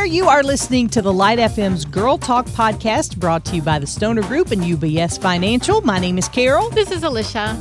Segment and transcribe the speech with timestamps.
[0.00, 0.06] there.
[0.06, 3.86] You are listening to the Light FM's Girl Talk podcast brought to you by the
[3.86, 5.82] Stoner Group and UBS Financial.
[5.82, 6.70] My name is Carol.
[6.70, 7.54] This is Alicia.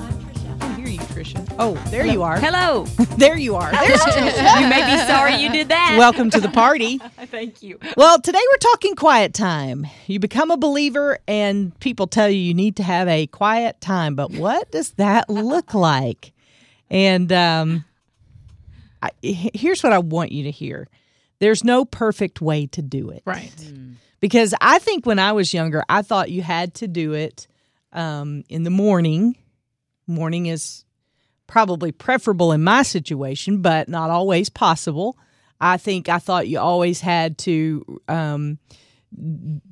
[0.61, 1.45] I hear you, Tricia.
[1.59, 2.39] Oh, there you are.
[2.39, 2.85] Hello.
[3.19, 3.69] There you are.
[3.69, 5.97] There's you may be sorry you did that.
[5.97, 6.99] Welcome to the party.
[7.25, 7.77] Thank you.
[7.97, 9.85] Well, today we're talking quiet time.
[10.07, 14.15] You become a believer, and people tell you you need to have a quiet time,
[14.15, 16.31] but what does that look like?
[16.89, 17.83] And um,
[19.03, 20.87] I, here's what I want you to hear
[21.39, 23.23] there's no perfect way to do it.
[23.25, 23.51] Right.
[24.19, 27.47] Because I think when I was younger, I thought you had to do it
[27.93, 29.35] um, in the morning.
[30.07, 30.83] Morning is
[31.47, 35.17] probably preferable in my situation, but not always possible.
[35.61, 38.59] I think I thought you always had to um,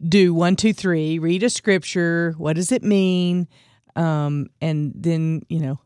[0.07, 2.33] do one, two, three, read a scripture.
[2.37, 3.47] What does it mean?
[3.95, 5.79] Um, and then, you know,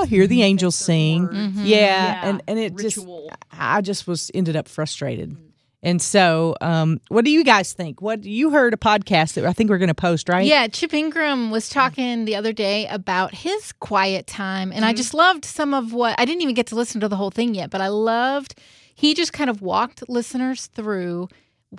[0.00, 0.42] oh, hear the mm-hmm.
[0.42, 1.28] angels sing.
[1.28, 1.64] Mm-hmm.
[1.64, 2.28] Yeah, Yeah.
[2.28, 3.28] and and it Ritual.
[3.28, 5.30] just I just was ended up frustrated.
[5.30, 5.46] Mm.
[5.82, 8.02] And so, um, what do you guys think?
[8.02, 10.44] What you heard a podcast that I think we're going to post, right?
[10.44, 14.96] Yeah, Chip Ingram was talking the other day about his quiet time, and I mm-hmm.
[14.96, 17.54] just loved some of what I didn't even get to listen to the whole thing
[17.54, 18.56] yet, but I loved
[18.94, 21.28] he just kind of walked listeners through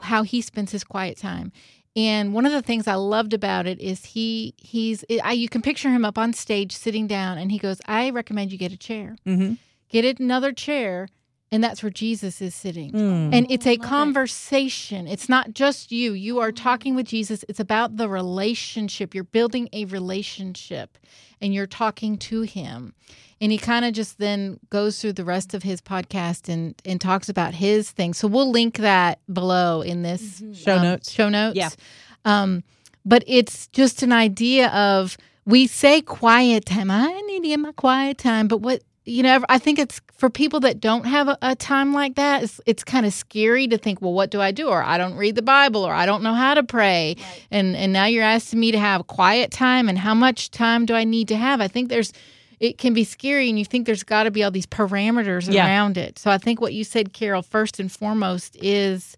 [0.02, 1.52] how he spends his quiet time.
[1.96, 5.62] And one of the things I loved about it is he he's I, you can
[5.62, 8.78] picture him up on stage sitting down, and he goes, "I recommend you get a
[8.78, 9.58] chair, Mhm.
[9.90, 11.10] get it another chair."
[11.54, 12.94] And that's where Jesus is sitting.
[12.94, 13.34] Mm.
[13.34, 15.06] And it's a conversation.
[15.06, 16.14] It's not just you.
[16.14, 17.44] You are talking with Jesus.
[17.50, 19.14] It's about the relationship.
[19.14, 20.98] You're building a relationship
[21.42, 22.94] and you're talking to him.
[23.42, 27.02] And he kind of just then goes through the rest of his podcast and, and
[27.02, 28.14] talks about his thing.
[28.14, 31.12] So we'll link that below in this Show um, notes.
[31.12, 31.58] Show notes.
[31.58, 31.70] Yeah.
[32.24, 32.64] Um,
[33.04, 36.92] but it's just an idea of we say quiet time.
[36.92, 38.48] I need to get my quiet time.
[38.48, 41.94] But what you know, I think it's for people that don't have a, a time
[41.94, 42.44] like that.
[42.44, 44.68] It's, it's kind of scary to think, well, what do I do?
[44.70, 47.16] Or I don't read the Bible, or I don't know how to pray.
[47.52, 50.94] And and now you're asking me to have quiet time, and how much time do
[50.94, 51.60] I need to have?
[51.62, 52.14] I think there's,
[52.60, 55.66] it can be scary, and you think there's got to be all these parameters Yeah.
[55.66, 56.18] around it.
[56.18, 59.18] So I think what you said, Carol, first and foremost is,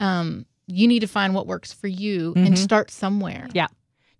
[0.00, 3.48] um, you need to find what works for you and start somewhere.
[3.52, 3.68] Yeah.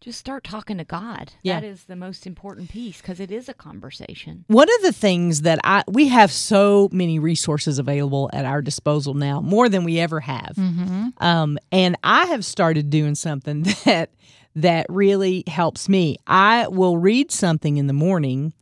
[0.04, 1.32] Just start talking to God.
[1.40, 1.60] Yeah.
[1.60, 4.44] That is the most important piece because it is a conversation.
[4.48, 9.14] One of the things that I we have so many resources available at our disposal
[9.14, 10.58] now, more than we ever have.
[10.58, 14.10] Um, and I have started doing something that
[14.56, 16.18] that really helps me.
[16.26, 18.52] I will read something in the morning,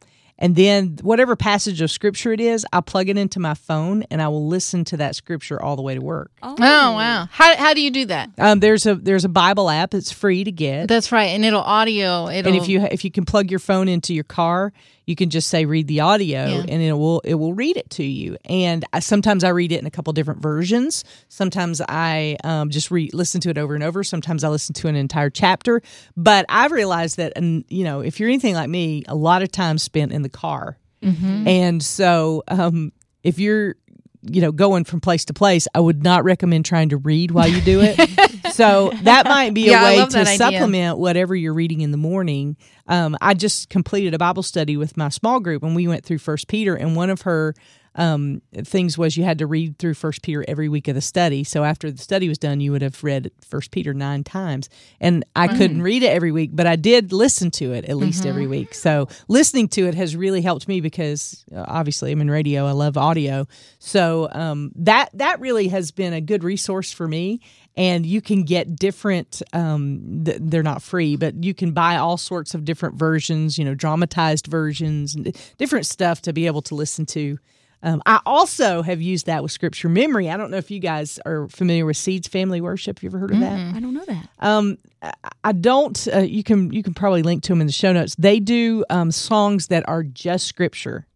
[0.42, 4.20] and then whatever passage of scripture it is, I plug it into my phone, and
[4.20, 6.32] I will listen to that scripture all the way to work.
[6.42, 7.28] Oh wow!
[7.30, 8.30] How how do you do that?
[8.38, 9.94] Um, there's a there's a Bible app.
[9.94, 10.88] It's free to get.
[10.88, 12.28] That's right, and it'll audio.
[12.28, 14.72] It'll and if you if you can plug your phone into your car,
[15.06, 16.64] you can just say read the audio, Yeah.
[16.68, 18.36] and it will it will read it to you.
[18.44, 21.04] And I, sometimes I read it in a couple different versions.
[21.28, 24.04] Sometimes I um, just re- listen to it over and over.
[24.04, 25.82] Sometimes I listen to an entire chapter.
[26.16, 29.50] But I've realized that, and you know, if you're anything like me, a lot of
[29.50, 31.48] time spent in the car, Mm-hmm.
[31.48, 32.92] and so um,
[33.24, 33.74] if you're
[34.24, 37.48] you know going from place to place i would not recommend trying to read while
[37.48, 41.80] you do it so that might be Yeah, a way to supplement whatever you're reading
[41.80, 42.56] in the morning
[42.92, 46.18] um, i just completed a bible study with my small group and we went through
[46.18, 47.54] first peter and one of her
[47.94, 51.44] um, things was you had to read through first peter every week of the study.
[51.44, 54.68] So after the study was done you would have read first peter nine times.
[55.00, 58.24] And i couldn't read it every week but i did listen to it at least
[58.24, 58.74] every week.
[58.74, 62.66] So listening to it has really helped me because uh, obviously i'm in radio.
[62.66, 63.46] I love audio.
[63.78, 67.40] So um, that that really has been a good resource for me
[67.76, 72.16] and you can get different um, th- they're not free but you can buy all
[72.16, 76.74] sorts of different versions you know dramatized versions and different stuff to be able to
[76.74, 77.38] listen to
[77.84, 80.30] um, I also have used that with scripture memory.
[80.30, 83.02] I don't know if you guys are familiar with Seeds Family Worship.
[83.02, 83.74] You ever heard of that?
[83.74, 84.28] I don't know that.
[84.38, 85.12] Um, I-
[85.42, 86.06] I don't.
[86.14, 88.14] Uh, you can you can probably link to them in the show notes.
[88.16, 91.08] They do um, songs that are just scripture,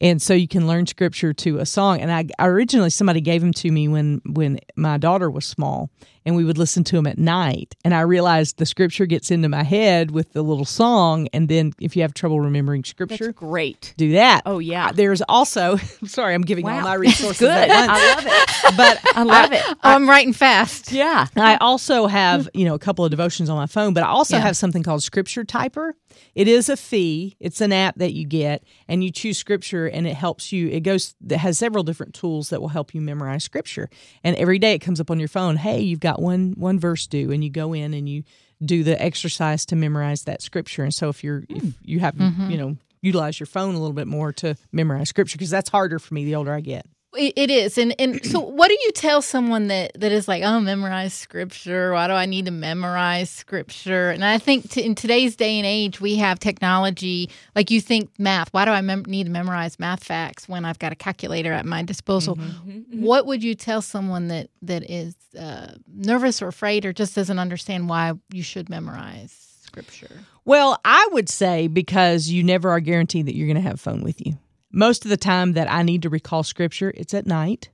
[0.00, 2.00] and so you can learn scripture to a song.
[2.00, 5.90] And I originally somebody gave them to me when when my daughter was small,
[6.28, 7.74] and we would listen to them at night.
[7.84, 11.72] And I realized the scripture gets into my head with the little song, and then
[11.80, 13.94] if you have trouble remembering scripture, That's great.
[13.96, 14.42] do that.
[14.44, 14.88] Oh, yeah.
[14.88, 15.76] Uh, There's also.
[16.06, 17.50] sorry, I'm giving all my resources Good.
[17.50, 17.90] at once.
[17.90, 18.76] I love it.
[18.76, 19.62] but I love it.
[19.66, 20.92] Oh, I'm writing fast.
[20.92, 21.26] Yeah.
[21.34, 24.36] I also have, you know, a couple of devotions on my phone, but I also
[24.36, 24.42] Yeah.
[24.42, 25.92] have something called Scripture Typer.
[26.34, 27.36] It is a fee.
[27.40, 30.68] It's an app that you get, and you choose Scripture, and it helps you.
[30.68, 31.14] It goes.
[31.28, 33.88] It has several different tools that will help you memorize Scripture.
[34.24, 35.56] And every day it comes up on your phone.
[35.56, 38.24] Hey, you've got one one verse due, and you go in and you
[38.64, 40.82] do the exercise to memorize that Scripture.
[40.82, 41.68] And so if you're if hmm.
[41.82, 42.50] you have mm-hmm.
[42.50, 45.98] you know utilize your phone a little bit more to memorize Scripture because that's harder
[45.98, 46.86] for me the older I get.
[47.18, 50.60] It, is, and and so what do you tell someone that that is like, oh,
[50.60, 51.92] memorize scripture?
[51.92, 54.10] Why do I need to memorize scripture?
[54.10, 57.30] And I think t- in today's day and age, we have technology.
[57.56, 58.52] Like you think math.
[58.52, 61.66] Why do I mem- need to memorize math facts when I've got a calculator at
[61.66, 62.36] my disposal?
[62.36, 63.02] Mm-hmm.
[63.02, 67.38] What would you tell someone that that is uh, nervous or afraid or just doesn't
[67.38, 70.24] understand why you should memorize scripture?
[70.44, 74.02] Well, I would say because you never are guaranteed that you're going to have phone
[74.02, 74.38] with you.
[74.70, 77.70] Most of the time that I need to recall scripture, it's at night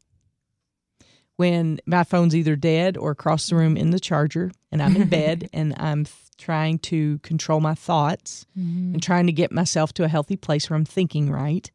[1.37, 5.09] when my phone's either dead or across the room in the charger and I'm in
[5.09, 6.07] bed and I'm
[6.39, 8.47] trying to control my thoughts
[8.95, 11.71] and trying to get myself to a healthy place where I'm thinking right.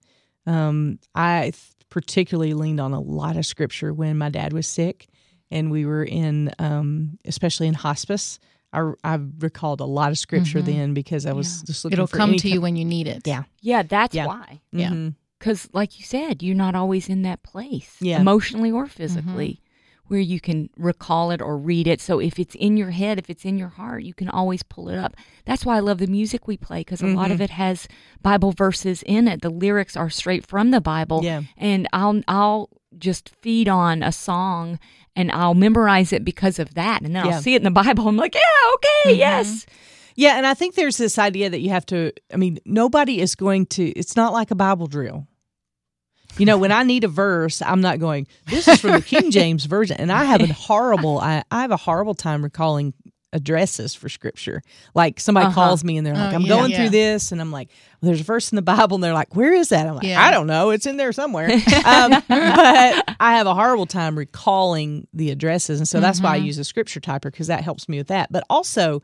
[0.45, 1.51] Um, I
[1.89, 5.07] particularly leaned on a lot of scripture when my dad was sick
[5.51, 8.39] and we were in, um, especially in hospice.
[8.71, 10.71] I, I recalled a lot of scripture mm-hmm.
[10.71, 13.07] then because I was just looking It'll for come to ki- you when you need
[13.07, 13.21] it.
[13.25, 13.43] Yeah.
[13.61, 14.27] Yeah, that's Yeah.
[14.27, 14.61] why.
[14.73, 14.79] Mm-hmm.
[14.79, 14.89] Yeah.
[14.91, 15.15] Mhm.
[15.39, 18.19] Because, like you said, you're not always in that place, Yeah.
[18.19, 20.13] emotionally or physically, mm-hmm.
[20.13, 22.01] where you can recall it or read it.
[22.01, 24.89] So if it's in your head, if it's in your heart, you can always pull
[24.89, 25.15] it up.
[25.45, 27.87] That's why I love the music we play because a lot of it has
[28.21, 29.41] Bible verses in it.
[29.41, 31.43] The lyrics are straight from the Bible, Yeah.
[31.57, 34.77] and I'll I'll just feed on a song
[35.19, 37.35] and I'll memorize it because of that, and then Yeah.
[37.35, 38.07] I'll see it in the Bible.
[38.07, 39.19] I'm like, yeah, okay, mm-hmm.
[39.19, 39.65] yes.
[40.15, 42.13] Yeah, and I think there's this idea that you have to.
[42.33, 43.83] I mean, nobody is going to.
[43.89, 45.27] It's not like a Bible drill.
[46.37, 48.27] You know, when I need a verse, I'm not going.
[48.47, 51.19] This is from the King James version, and I have a horrible.
[51.19, 52.93] I, I have a horrible time recalling
[53.33, 54.61] addresses for scripture.
[54.95, 55.53] Like somebody Uh-huh.
[55.55, 56.47] calls me and they're like, Oh, "I'm yeah.
[56.47, 56.77] going Yeah.
[56.77, 57.69] through this," and I'm like,
[58.01, 60.05] well, "There's a verse in the Bible," and they're like, "Where is that?" I'm like,
[60.05, 60.21] Yeah.
[60.21, 60.71] "I don't know.
[60.71, 61.49] It's in there somewhere."
[61.85, 66.37] um, but I have a horrible time recalling the addresses, and so that's why I
[66.37, 68.31] use a scripture typer because that helps me with that.
[68.31, 69.01] But also,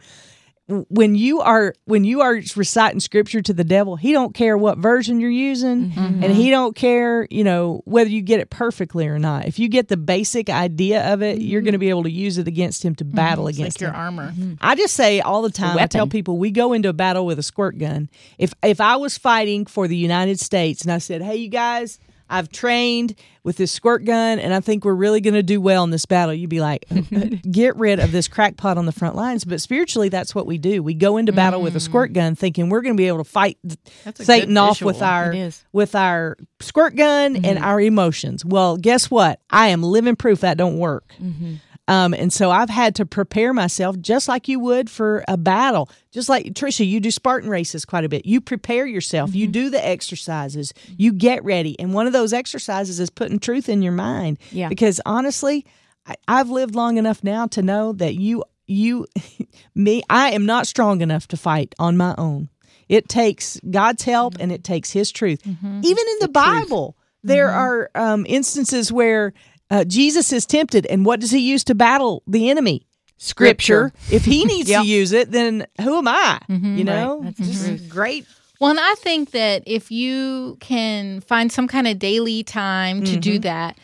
[0.68, 4.80] when you are when you are reciting scripture to the devil he don't care what
[4.80, 6.24] version you're using Mm-hmm.
[6.24, 9.68] and he don't care you know whether you get it perfectly or not if you
[9.68, 12.84] get the basic idea of it you're going to be able to use it against
[12.84, 13.50] him to battle Mm-hmm.
[13.50, 14.34] It's against like your him armor.
[14.60, 15.78] I just say all the time.
[15.78, 18.10] I tell people we go into a battle with a squirt gun.
[18.40, 22.00] If if I was fighting for the United States and I said, "Hey, you guys,
[22.30, 25.84] I've trained with this squirt gun, and I think we're really going to do well
[25.84, 28.92] in this battle," you'd be like, uh, uh, "Get rid of this crackpot on the
[28.92, 30.82] front lines." But spiritually, that's what we do.
[30.82, 33.30] We go into battle with a squirt gun, thinking we're going to be able to
[33.30, 33.58] fight
[34.16, 34.92] Satan off visual.
[34.94, 35.32] with our
[35.72, 38.44] with our squirt gun and our emotions.
[38.44, 39.40] Well, guess what?
[39.50, 41.14] I am living proof that don't work.
[41.88, 45.90] Um, and so I've had to prepare myself just like you would for a battle.
[46.12, 48.26] Just like Tricia, you do Spartan races quite a bit.
[48.26, 49.36] You prepare yourself.
[49.36, 50.74] You do the exercises.
[50.98, 51.80] You get ready.
[51.80, 54.40] And one of those exercises is putting truth in your mind.
[54.52, 54.70] Yeah.
[54.70, 55.66] Because honestly,
[56.08, 59.06] I, I've lived long enough now to know that you, you,
[59.76, 62.50] me, I am not strong enough to fight on my own.
[62.90, 65.42] It takes God's help and it takes His truth.
[65.46, 69.34] Even in the, Bible, there are um, instances where
[69.70, 72.86] uh, Jesus is tempted, and what does He use to battle the enemy?
[73.18, 73.94] Scripture.
[74.12, 74.82] If He needs Yep.
[74.84, 76.40] to use it, then who am I?
[76.50, 76.78] Mm-hmm.
[76.78, 77.36] You know, Right.
[77.38, 77.90] That's Just truth.
[77.90, 78.26] great.
[78.60, 83.18] Well, and I think that if you can find some kind of daily time to
[83.18, 83.42] do mm-hmm.
[83.42, 83.78] that,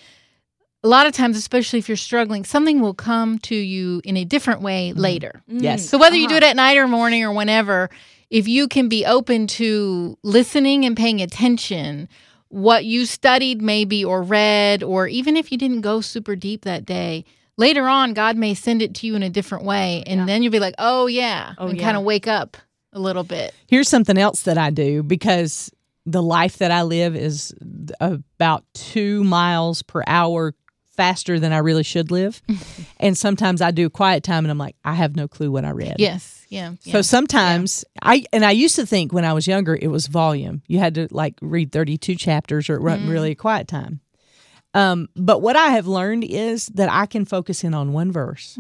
[0.83, 4.25] a lot of times, especially if you're struggling, something will come to you in a
[4.25, 4.99] different way mm-hmm.
[4.99, 5.41] later.
[5.49, 5.61] Mm.
[5.61, 5.87] Yes.
[5.87, 6.51] So whether you do it uh-huh.
[6.51, 7.89] at night or morning or whenever,
[8.29, 12.07] if you can be open to listening and paying attention,
[12.51, 16.85] what you studied maybe or read, or even if you didn't go super deep that
[16.85, 17.25] day,
[17.57, 20.25] later on God may send it to you in a different way, and Yeah.
[20.25, 21.83] then you'll be like, "Oh yeah," Oh, and yeah.
[21.83, 22.57] kind of wake up
[22.93, 23.53] a little bit.
[23.67, 25.71] Here's something else that I do because
[26.05, 27.53] the life that I live is
[28.01, 30.53] about two miles per hour
[31.01, 32.43] faster than I really should live.
[32.99, 35.71] and sometimes I do quiet time and I'm like, I have no clue what I
[35.71, 35.95] read.
[35.97, 36.75] Yes, yeah.
[36.81, 37.01] So yeah.
[37.01, 40.61] sometimes I and I used to think when I was younger it was volume.
[40.67, 43.99] You had to like read 32 chapters or it wasn't really a quiet time.
[44.75, 48.57] Um, but what I have learned is that I can focus in on one verse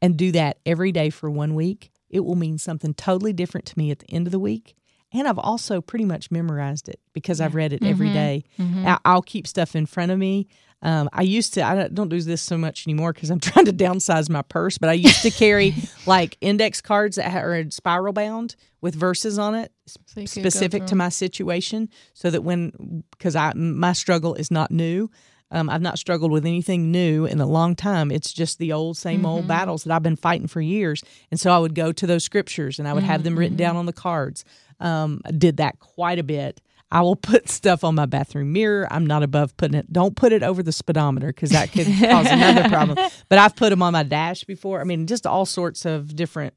[0.00, 1.90] and do that every day for one week.
[2.08, 4.76] It will mean something totally different to me at the end of the week.
[5.12, 8.44] And I've also pretty much memorized it because I've read it every day.
[8.86, 10.46] I- I'll keep stuff in front of me.
[10.84, 13.72] Um, I used to, I don't- don't this so much anymore because I'm trying to
[13.72, 15.74] downsize my purse, but I used to carry
[16.06, 20.48] like index cards that are spiral bound with verses on it So you could go
[20.50, 25.08] specific to my situation so that when because i my struggle is not new
[25.52, 28.96] um, i've not struggled with anything new in a long time it's just the old
[28.96, 29.26] same Mm-hmm.
[29.26, 32.24] old battles that i've been fighting for years and so i would go to those
[32.24, 33.64] scriptures and i would have them written Mm-hmm.
[33.64, 34.44] down on the cards
[34.80, 36.60] um, i did that quite a bit
[36.94, 38.86] I will put stuff on my bathroom mirror.
[38.90, 39.90] I'm not above putting it.
[39.90, 42.98] Don't put it over the speedometer because that could cause another problem.
[43.30, 44.78] But I've put them on my dash before.
[44.82, 46.52] I mean, just all sorts of different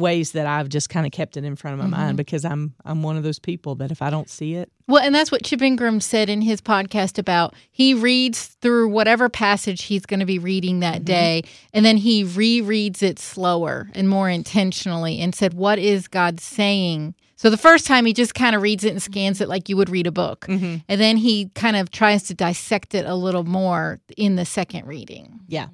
[0.00, 2.02] ways that I've just kind of kept it in front of my Mm-hmm.
[2.06, 5.02] mind because I'm I'm one of those people that if I don't see it, Well,
[5.02, 9.82] and that's what Chip Ingram said in his podcast about he reads through whatever passage
[9.84, 11.42] he's going to be reading that day,
[11.72, 17.14] and then he rereads it slower and more intentionally and said, What is God saying?
[17.36, 19.76] So the first time he just kind of reads it and scans it like you
[19.78, 20.44] would read a book.
[20.46, 24.86] And then he kind of tries to dissect it a little more in the second
[24.86, 25.40] reading.
[25.48, 25.68] Yeah.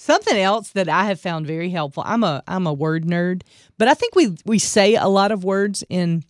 [0.00, 2.04] Something else that I have found very helpful.
[2.06, 3.42] I'm a I'm a word nerd,
[3.78, 6.22] but I think we we say a lot of words in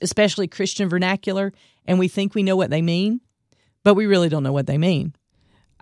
[0.00, 1.52] especially Christian vernacular
[1.84, 3.20] and we think we know what they mean,
[3.84, 5.14] but we really don't know what they mean.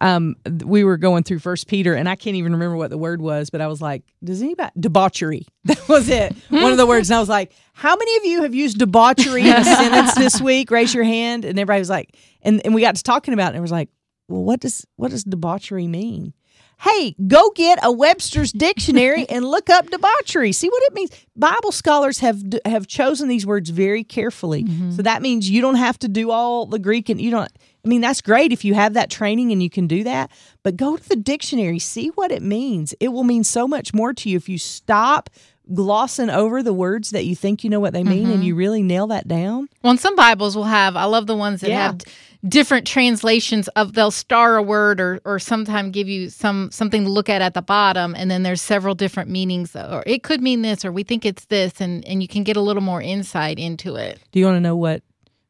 [0.00, 3.22] Um we were going through first Peter and I can't even remember what the word
[3.22, 5.46] was, but I was like, does anybody debauchery.
[5.66, 6.34] That was it.
[6.48, 9.42] One of the words and I was like, how many of you have used debauchery
[9.42, 10.72] in a sentence this week?
[10.72, 13.54] Raise your hand and everybody was like and, and we got to talking about it
[13.54, 13.88] and it was like,
[14.26, 16.34] well, what does what does debauchery mean?
[16.84, 20.52] Hey, go get a Webster's dictionary and look up debauchery.
[20.52, 21.10] See what it means.
[21.34, 24.64] Bible scholars have have chosen these words very carefully.
[24.64, 24.92] Mm-hmm.
[24.92, 27.50] So that means you don't have to do all the Greek and you don't
[27.84, 30.30] I mean that's great if you have that training and you can do that,
[30.62, 32.94] but go to the dictionary, see what it means.
[33.00, 35.30] It will mean so much more to you if you stop
[35.72, 38.82] glossing over the words that you think you know what they mean and you really
[38.82, 39.68] nail that down.
[39.82, 41.82] Well, and some Bibles will have, I love the ones that Yeah.
[41.86, 42.00] have
[42.46, 47.08] different translations of they'll star a word or or sometime give you some something to
[47.10, 50.60] look at at the bottom and then there's several different meanings or it could mean
[50.60, 53.58] this or we think it's this and and you can get a little more insight
[53.58, 54.18] into it.
[54.32, 55.02] Do you want to know what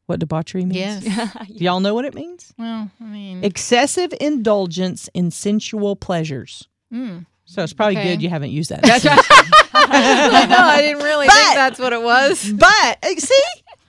[0.05, 1.05] what debauchery means?
[1.05, 1.35] Yes.
[1.47, 2.53] Do y'all know what it means?
[2.57, 6.69] well, I mean, excessive indulgence in sensual pleasures.
[6.93, 7.25] mm.
[7.45, 8.13] So it's probably Okay.
[8.13, 8.81] good you haven't used that.
[8.83, 9.05] That's
[9.73, 12.51] I know, I didn't really But- think that's what it was.
[12.51, 13.35] but uh, see,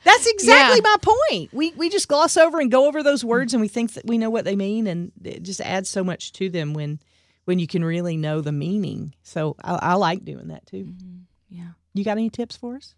[0.04, 0.90] that's exactly Yeah.
[0.90, 0.96] my
[1.30, 1.52] point.
[1.52, 4.18] We we just gloss over and go over those words, and we think that we
[4.18, 7.00] know what they mean, and it just adds so much to them when
[7.44, 9.14] when you can really know the meaning.
[9.22, 10.92] So I, I like doing that too.
[11.48, 11.68] Yeah.
[11.94, 12.94] You got any tips for us?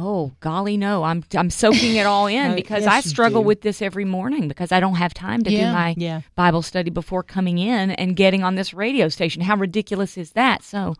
[0.00, 1.02] Oh golly, no!
[1.02, 4.46] I'm I'm soaking it all in Oh, because yes, I struggle with this every morning
[4.46, 5.66] because I don't have time to Yeah.
[5.66, 6.20] do my Yeah.
[6.36, 9.42] Bible study before coming in and getting on this radio station.
[9.42, 10.62] How ridiculous is that?
[10.62, 10.94] So,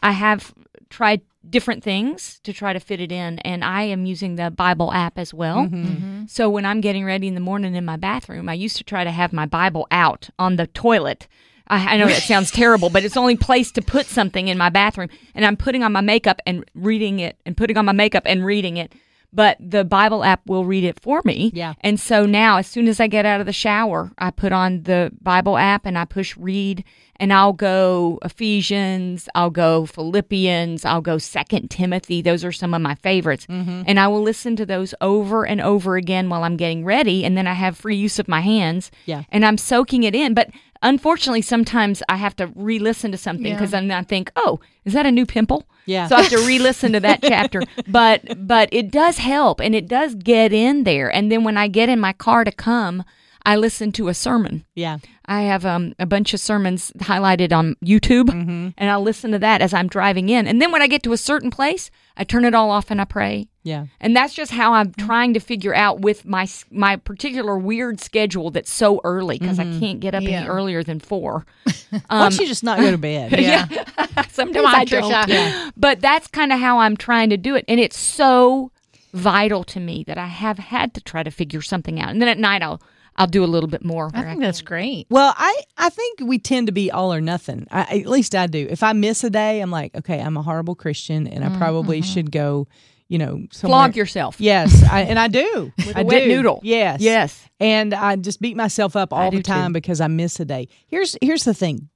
[0.00, 0.52] I have
[0.90, 4.92] tried different things to try to fit it in, and I am using the Bible
[4.92, 5.66] app as well.
[5.66, 6.26] Mm-hmm.
[6.28, 9.02] So when I'm getting ready in the morning in my bathroom, I used to try
[9.02, 11.26] to have my Bible out on the toilet.
[11.68, 14.58] I, I know that sounds terrible, but it's the only place to put something in
[14.58, 15.08] my bathroom.
[15.34, 18.44] And I'm putting on my makeup and reading it, and putting on my makeup and
[18.44, 18.92] reading it.
[19.32, 21.50] But the Bible app will read it for me.
[21.54, 21.72] Yeah.
[21.80, 24.82] And so now, as soon as I get out of the shower, I put on
[24.82, 26.84] the Bible app and I push read,
[27.22, 32.20] and I'll go Ephesians, I'll go Philippians, I'll go Second Timothy.
[32.20, 33.82] Those are some of my favorites, mm-hmm.
[33.86, 37.36] and I will listen to those over and over again while I'm getting ready, and
[37.36, 38.90] then I have free use of my hands.
[39.06, 39.22] Yeah.
[39.30, 40.50] And I'm soaking it in, but.
[40.84, 43.54] Unfortunately, sometimes I have to re-listen to something Yeah.
[43.54, 46.08] because then I think, "Oh, is that a new pimple?" Yeah.
[46.08, 47.62] So I have to re-listen to that chapter.
[47.86, 51.08] But but it does help and it does get in there.
[51.08, 53.04] And then when I get in my car to come,
[53.44, 54.64] I listen to a sermon.
[54.74, 54.98] Yeah.
[55.26, 58.68] I have um, a bunch of sermons highlighted on YouTube, Mm-hmm.
[58.76, 60.46] and I'll listen to that as I'm driving in.
[60.46, 63.00] And then when I get to a certain place, I turn it all off and
[63.00, 63.48] I pray.
[63.64, 63.86] Yeah.
[64.00, 68.50] And that's just how I'm trying to figure out with my my particular weird schedule
[68.50, 70.40] that's so early because I can't get up Yeah.
[70.40, 71.46] any earlier than four.
[71.90, 73.32] Why don't you just not go to bed?
[73.40, 73.66] Yeah.
[74.30, 75.12] Sometimes on, I don't.
[75.12, 75.72] Tricia.
[75.76, 77.64] But that's kind of how I'm trying to do it.
[77.68, 78.72] And it's so
[79.14, 82.10] vital to me that I have had to try to figure something out.
[82.10, 82.80] And then at night I'll
[83.16, 84.10] I'll do a little bit more.
[84.14, 85.06] I where think that's great.
[85.10, 87.66] Well, I, I think we tend to be all or nothing.
[87.70, 88.66] I, at least I do.
[88.68, 91.58] If I miss a day, I'm like, okay, I'm a horrible Christian, and I mm-hmm.
[91.58, 92.66] probably should go,
[93.08, 93.78] you know, somewhere.
[93.78, 94.40] flog yourself.
[94.40, 95.72] Yes, I, and I do.
[95.86, 96.28] With a I wet do.
[96.28, 96.60] noodle.
[96.62, 97.48] Yes, Yes.
[97.60, 99.74] And I just beat myself up all do the time too.
[99.74, 100.68] because I miss a day.
[100.86, 101.88] Here's here's the thing.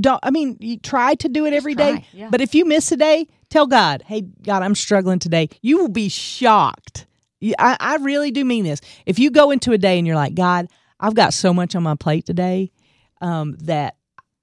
[0.00, 2.28] Don't I mean you try to do it every day, try, yeah.
[2.30, 5.88] but if you miss a day, tell God, "Hey, God, I'm struggling today." You will
[5.88, 7.06] be shocked.
[7.58, 8.80] I, I really do mean this.
[9.04, 11.82] If you go into a day and you're like, "God, I've got so much on
[11.82, 12.70] my plate today
[13.20, 13.96] um, that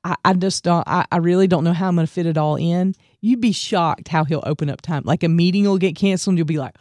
[0.04, 0.88] I, I just don't.
[0.88, 3.52] I, I really don't know how I'm going to fit it all in." You'd be
[3.54, 5.04] shocked how He'll open up time.
[5.06, 6.76] Like a meeting will get canceled, and you'll be like,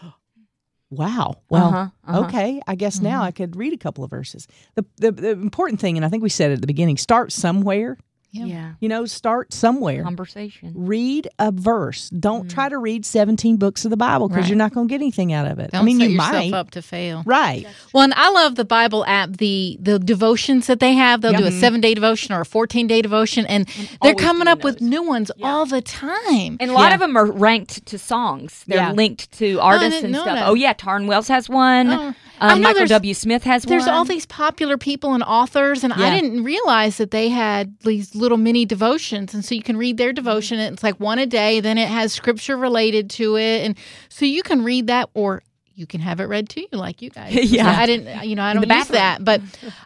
[0.90, 1.36] Wow.
[1.48, 2.26] Well, Uh-huh, uh-huh.
[2.26, 2.60] okay.
[2.66, 4.46] I guess now I could read a couple of verses.
[4.74, 7.32] The, the the important thing, and I think we said it at the beginning, start
[7.32, 7.96] somewhere.
[8.32, 8.46] Yeah.
[8.46, 8.72] Yeah.
[8.80, 10.02] You know, start somewhere.
[10.02, 10.72] Conversation.
[10.74, 12.08] Read a verse.
[12.10, 14.48] Don't try to read 17 books of the Bible because Right.
[14.48, 15.70] you're not going to get anything out of it.
[15.72, 16.54] Don't I mean, set you yourself might.
[16.54, 17.22] up to fail.
[17.26, 17.66] Right.
[17.92, 21.20] Well, and I love the Bible app, the the devotions that they have.
[21.20, 23.66] They'll do a seven day devotion or a fourteen day devotion, and
[24.02, 26.56] they're coming doing up with new ones all the time.
[26.58, 26.94] And a lot Yeah.
[26.94, 28.64] of them are ranked to songs.
[28.66, 28.92] They're Yeah.
[28.92, 30.36] linked to artists didn't and stuff.
[30.36, 30.48] that.
[30.48, 31.90] Oh yeah, Tauren Wells has one.
[31.90, 32.14] Oh.
[32.40, 33.14] I Um, know Michael there's- W.
[33.14, 33.86] Smith has There's one.
[33.86, 38.16] There's all these popular people and authors, and I didn't realize that they had these
[38.22, 39.34] little mini devotions.
[39.34, 40.58] And so you can read their devotion.
[40.58, 41.60] It's like one a day.
[41.60, 43.66] Then it has scripture related to it.
[43.66, 43.76] And
[44.08, 45.42] so you can read that or
[45.74, 47.34] you can have it read to you like you guys.
[47.52, 47.68] Yeah.
[47.78, 49.24] I didn't, you know, I don't use that.
[49.24, 49.40] But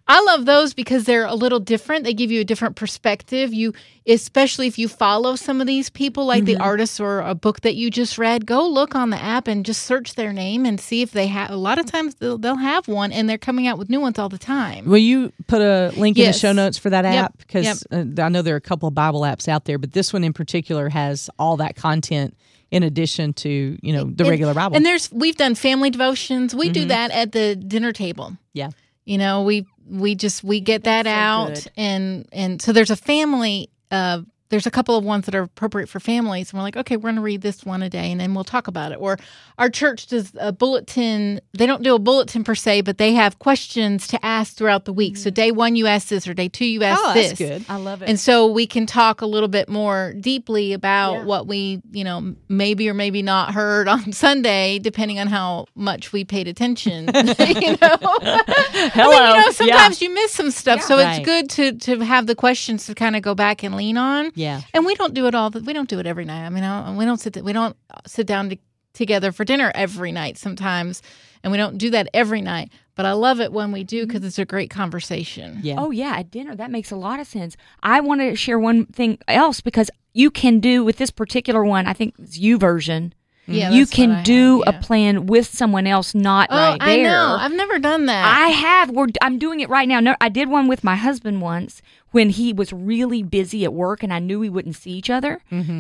[0.06, 2.04] I love those because they're a little different.
[2.04, 3.52] They give you a different perspective.
[3.52, 3.72] You,
[4.06, 7.74] especially if you follow some of these people, like the artists or a book that
[7.74, 11.02] you just read, go look on the app and just search their name and see
[11.02, 11.50] if they have.
[11.50, 14.18] A lot of times they'll, they'll have one and they're coming out with new ones
[14.18, 14.86] all the time.
[14.86, 17.24] Will you put a link in the show notes for that Yep.
[17.24, 17.38] app?
[17.38, 20.12] Because uh, I know there are a couple of Bible apps out there, but this
[20.12, 22.36] one in particular has all that content
[22.70, 24.76] in addition to you know the And- regular Bible.
[24.76, 26.54] And there's we've done family devotions.
[26.54, 28.37] We do that at the dinner table.
[28.52, 28.70] yeah,
[29.04, 31.70] You know, we we just we get that so out good.
[31.76, 35.88] and and so there's a family uh there's a couple of ones that are appropriate
[35.88, 38.20] for families and we're like okay we're going to read this one a day and
[38.20, 39.18] then we'll talk about it or
[39.58, 43.38] our church does a bulletin they don't do a bulletin per se but they have
[43.38, 45.34] questions to ask throughout the week so mm.
[45.34, 47.64] day one you ask this or day two you ask oh, this that's good.
[47.68, 48.08] I love it.
[48.08, 51.24] and so we can talk a little bit more deeply about Yeah.
[51.24, 56.12] what we, you know, maybe or maybe not heard on Sunday, depending on how much
[56.12, 57.06] we paid attention.
[57.14, 58.16] you know, Hello.
[58.22, 59.50] I mean, you know, Yeah.
[59.50, 61.18] sometimes you miss some stuff, so Right.
[61.18, 64.32] it's good to to have the questions to kind of go back and lean on.
[64.36, 65.50] Yeah, And we don't do it all.
[65.50, 66.44] The, we don't do it every night.
[66.44, 67.42] I mean, I, we don't sit.
[67.42, 67.74] We don't
[68.06, 68.58] sit down to,
[68.92, 70.36] together for dinner every night.
[70.36, 71.02] Sometimes,
[71.42, 72.70] and we don't do that every night.
[72.96, 74.08] But I love it when we do mm-hmm.
[74.08, 75.60] because it's a great conversation.
[75.62, 75.76] yeah.
[75.78, 77.56] Oh yeah, at dinner that makes a lot of sense.
[77.82, 81.86] I want to share one thing else because you can do with this particular one.
[81.86, 83.12] I think it's YouVersion.
[83.48, 87.36] Yeah, you can do have, a plan with someone else, not Oh, right I know.
[87.38, 88.24] I've never done that.
[88.26, 88.90] I have.
[88.90, 90.00] We're, I'm doing it right now.
[90.00, 91.80] No, I did one with my husband once
[92.16, 95.32] when he was really busy at work, and I knew we wouldn't see each other.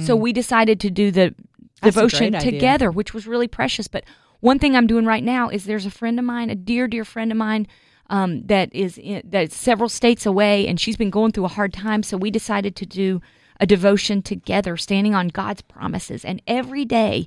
[0.06, 1.34] So we decided to do the
[1.80, 2.52] That's devotion great idea.
[2.52, 3.88] together, which was really precious.
[3.88, 4.04] But
[4.40, 7.06] one thing I'm doing right now is there's a friend of mine, a dear, dear
[7.06, 7.66] friend of mine,
[8.10, 11.72] um, that is in, that's several states away, and she's been going through a hard
[11.72, 12.02] time.
[12.02, 13.22] So we decided to do
[13.58, 17.26] a devotion together, standing on God's promises, and every day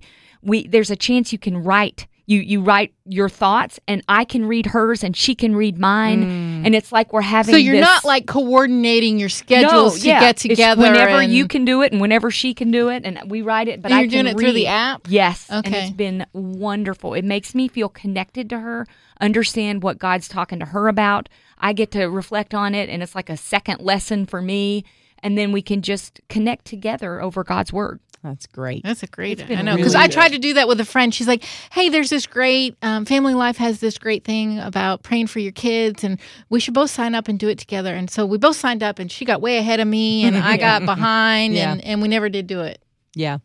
[0.49, 2.05] we there's a chance you can write.
[2.29, 6.23] You, you write your thoughts and I can read hers and she can read mine
[6.23, 6.63] mm.
[6.63, 10.19] and it's like we're having So you're this- not like coordinating your schedules to yeah.
[10.19, 10.79] get together.
[10.79, 13.67] whenever and, you can do it and whenever she can do it and we write
[13.67, 15.07] it but And I you're doing it through the app?
[15.09, 15.47] Yes.
[15.49, 15.85] And Okay.
[15.85, 17.15] it's been wonderful.
[17.15, 18.85] It makes me feel connected to her,
[19.19, 21.29] understand what God's talking to her about.
[21.57, 24.85] I get to reflect on it and it's like a second lesson for me
[25.23, 27.99] and then we can just connect together over God's word.
[28.23, 28.83] That's great.
[28.83, 29.41] That's a great.
[29.49, 31.13] I know really because I tried to do that with a friend.
[31.13, 35.27] She's like, "Hey, there's this great um, Family Life has this great thing about praying
[35.27, 38.25] for your kids, and we should both sign up and do it together." And so
[38.25, 41.53] we both signed up, and she got way ahead of me, and I got behind,
[41.53, 41.71] Yeah.
[41.71, 42.81] and and we never did do it.
[43.15, 43.37] Yeah.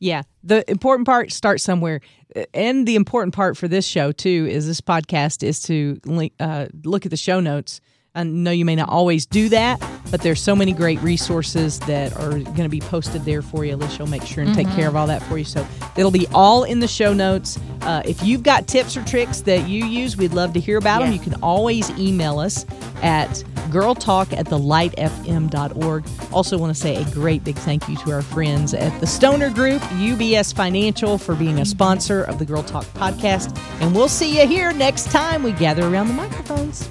[0.00, 0.22] Yeah.
[0.42, 2.00] The important part starts somewhere.
[2.52, 6.66] And the important part for this show, too, is this podcast is to link, uh,
[6.82, 7.80] look at the show notes.
[8.16, 12.16] I know you may not always do that, but there's so many great resources that
[12.16, 13.74] are going to be posted there for you.
[13.74, 15.44] Alicia will make sure and take care of all that for you.
[15.44, 17.58] So it'll be all in the show notes.
[17.82, 21.00] Uh, if you've got tips or tricks that you use, we'd love to hear about
[21.00, 21.12] them.
[21.12, 22.64] You can always email us
[23.02, 23.30] at
[23.70, 26.04] girltalk at thelightfm.org.
[26.32, 29.50] Also, want to say a great big thank you to our friends at the Stoner
[29.50, 33.58] Group, UBS Financial, for being a sponsor of the Girl Talk podcast.
[33.80, 36.88] And we'll see you here next time we gather around the microphones.